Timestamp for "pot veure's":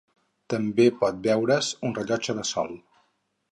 1.03-1.71